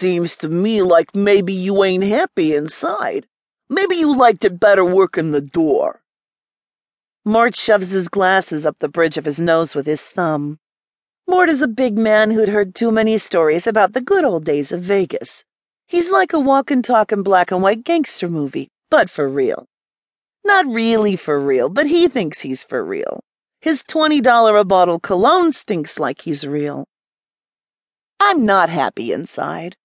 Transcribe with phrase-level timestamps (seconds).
[0.00, 3.26] seems to me like maybe you ain't happy inside.
[3.68, 6.00] Maybe you liked it better working the door.
[7.22, 10.58] Mort shoves his glasses up the bridge of his nose with his thumb.
[11.28, 14.72] Mort is a big man who'd heard too many stories about the good old days
[14.72, 15.44] of Vegas.
[15.86, 19.66] He's like a walking, talking black and white gangster movie, but for real.
[20.46, 23.20] Not really for real, but he thinks he's for real.
[23.60, 26.86] His $20 a bottle cologne stinks like he's real.
[28.18, 29.76] I'm not happy inside.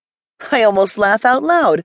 [0.51, 1.83] I almost laugh out loud.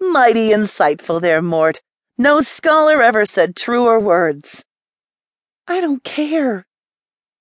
[0.00, 1.80] Mighty insightful there, Mort.
[2.18, 4.64] No scholar ever said truer words.
[5.66, 6.66] I don't care.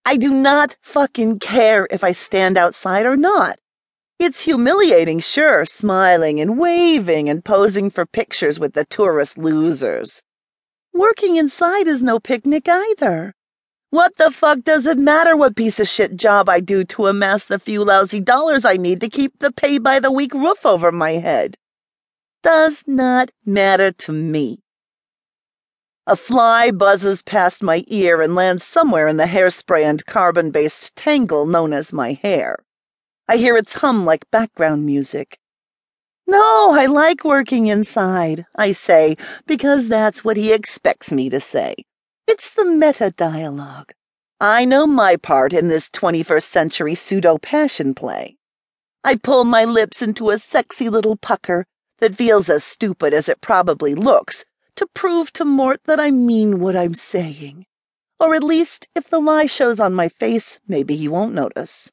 [0.06, 3.60] I do not fucking care if I stand outside or not.
[4.18, 10.22] It's humiliating, sure, smiling and waving and posing for pictures with the tourist losers.
[10.94, 13.34] Working inside is no picnic either.
[13.96, 17.46] What the fuck does it matter what piece of shit job I do to amass
[17.46, 20.92] the few lousy dollars I need to keep the pay by the week roof over
[20.92, 21.58] my head?
[22.44, 24.60] Does not matter to me.
[26.06, 30.94] A fly buzzes past my ear and lands somewhere in the hairspray and carbon based
[30.98, 32.58] tangle known as my hair.
[33.30, 35.40] I hear its hum like background music.
[36.28, 41.86] No, I like working inside, I say, because that's what he expects me to say.
[42.28, 43.94] It's the meta dialogue.
[44.42, 48.38] I know my part in this 21st century pseudo passion play.
[49.04, 51.68] I pull my lips into a sexy little pucker
[52.00, 54.44] that feels as stupid as it probably looks
[54.76, 57.68] to prove to Mort that I mean what I'm saying.
[58.20, 61.92] Or at least, if the lie shows on my face, maybe he won't notice.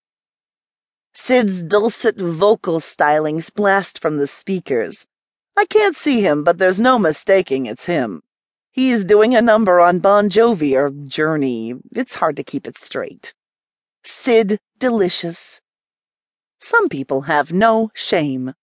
[1.12, 5.06] Sid's dulcet vocal stylings blast from the speakers.
[5.58, 8.22] I can't see him, but there's no mistaking it's him.
[8.74, 11.74] He's doing a number on Bon Jovi or Journey.
[11.94, 13.34] It's hard to keep it straight.
[14.02, 15.60] Sid Delicious.
[16.58, 18.54] Some people have no shame.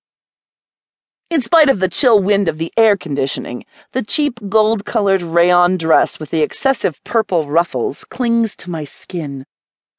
[1.29, 5.77] In spite of the chill wind of the air conditioning, the cheap gold colored rayon
[5.77, 9.45] dress with the excessive purple ruffles clings to my skin.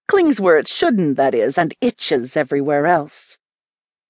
[0.09, 3.39] Clings where it shouldn't, that is, and itches everywhere else.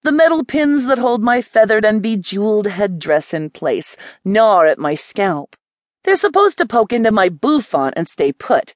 [0.03, 4.94] The metal pins that hold my feathered and bejeweled headdress in place gnaw at my
[4.94, 5.56] scalp.
[6.04, 8.74] They're supposed to poke into my bouffant and stay put.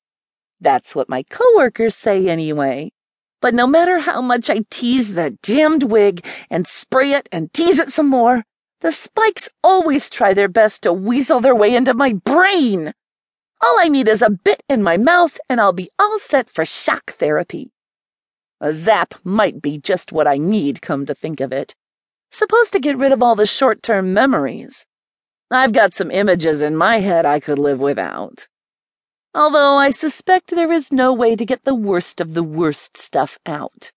[0.60, 2.92] That's what my coworkers say anyway.
[3.40, 7.78] But no matter how much I tease the damned wig and spray it and tease
[7.78, 8.44] it some more,
[8.80, 12.92] the spikes always try their best to weasel their way into my brain.
[13.62, 16.64] All I need is a bit in my mouth and I'll be all set for
[16.64, 17.70] shock therapy.
[18.60, 21.74] A zap might be just what I need, come to think of it.
[22.30, 24.86] Supposed to get rid of all the short term memories.
[25.50, 28.48] I've got some images in my head I could live without
[29.34, 33.38] although I suspect there is no way to get the worst of the worst stuff
[33.44, 33.90] out.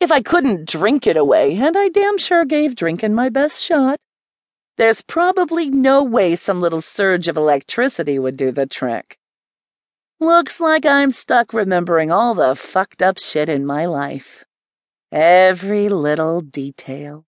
[0.00, 3.98] If I couldn't drink it away, and I damn sure gave drinking my best shot,
[4.78, 9.18] there's probably no way some little surge of electricity would do the trick.
[10.20, 14.44] Looks like I'm stuck remembering all the fucked up shit in my life.
[15.12, 17.24] Every little detail.